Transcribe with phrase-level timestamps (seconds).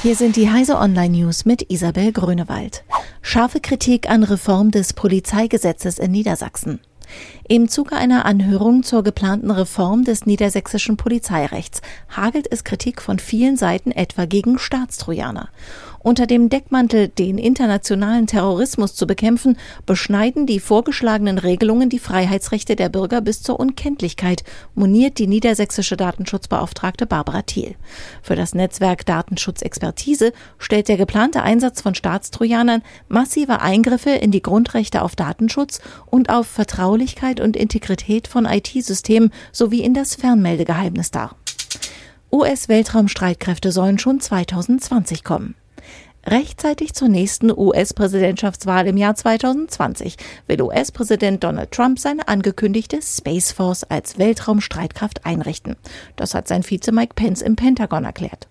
[0.00, 2.84] Hier sind die Heise Online News mit Isabel Grünewald.
[3.20, 6.78] Scharfe Kritik an Reform des Polizeigesetzes in Niedersachsen.
[7.48, 11.80] Im Zuge einer Anhörung zur geplanten Reform des niedersächsischen Polizeirechts
[12.14, 15.48] hagelt es Kritik von vielen Seiten etwa gegen Staatstrojaner.
[16.00, 22.88] Unter dem Deckmantel, den internationalen Terrorismus zu bekämpfen, beschneiden die vorgeschlagenen Regelungen die Freiheitsrechte der
[22.88, 27.74] Bürger bis zur Unkenntlichkeit, moniert die niedersächsische Datenschutzbeauftragte Barbara Thiel.
[28.22, 35.02] Für das Netzwerk Datenschutzexpertise stellt der geplante Einsatz von Staatstrojanern massive Eingriffe in die Grundrechte
[35.02, 36.46] auf Datenschutz und auf
[36.98, 41.36] Vertraulichkeit und Integrität von IT-Systemen sowie in das Fernmeldegeheimnis dar.
[42.32, 45.54] US-Weltraumstreitkräfte sollen schon 2020 kommen.
[46.30, 53.82] Rechtzeitig zur nächsten US-Präsidentschaftswahl im Jahr 2020 will US-Präsident Donald Trump seine angekündigte Space Force
[53.84, 55.76] als Weltraumstreitkraft einrichten.
[56.16, 58.46] Das hat sein Vize Mike Pence im Pentagon erklärt.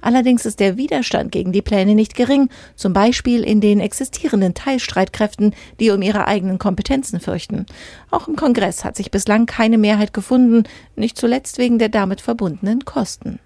[0.00, 5.54] Allerdings ist der Widerstand gegen die Pläne nicht gering, zum Beispiel in den existierenden Teilstreitkräften,
[5.78, 7.66] die um ihre eigenen Kompetenzen fürchten.
[8.10, 10.64] Auch im Kongress hat sich bislang keine Mehrheit gefunden,
[10.96, 13.38] nicht zuletzt wegen der damit verbundenen Kosten.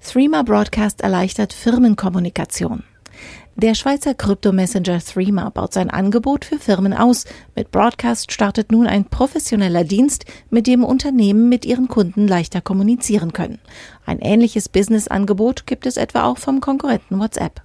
[0.00, 2.84] Threema Broadcast erleichtert Firmenkommunikation.
[3.54, 7.26] Der Schweizer Krypto-Messenger Threema baut sein Angebot für Firmen aus.
[7.54, 13.32] Mit Broadcast startet nun ein professioneller Dienst, mit dem Unternehmen mit ihren Kunden leichter kommunizieren
[13.32, 13.58] können.
[14.06, 17.62] Ein ähnliches Business-Angebot gibt es etwa auch vom Konkurrenten WhatsApp.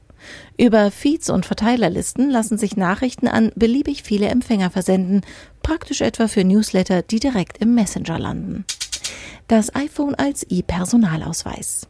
[0.57, 5.21] Über Feeds und Verteilerlisten lassen sich Nachrichten an beliebig viele Empfänger versenden,
[5.63, 8.65] praktisch etwa für Newsletter, die direkt im Messenger landen.
[9.47, 11.87] Das iPhone als E-Personalausweis.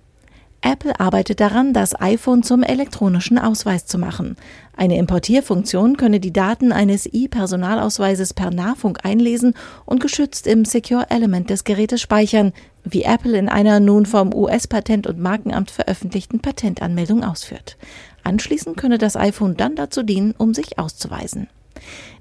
[0.62, 4.36] Apple arbeitet daran, das iPhone zum elektronischen Ausweis zu machen.
[4.76, 9.54] Eine Importierfunktion könne die Daten eines E-Personalausweises per Nahfunk einlesen
[9.86, 15.08] und geschützt im Secure Element des Gerätes speichern, wie Apple in einer nun vom US-Patent-
[15.08, 17.78] und Markenamt veröffentlichten Patentanmeldung ausführt.
[18.24, 21.48] Anschließend könne das iPhone dann dazu dienen, um sich auszuweisen.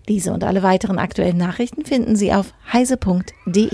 [0.08, 3.70] Diese und alle weiteren aktuellen Nachrichten finden Sie auf heise.de.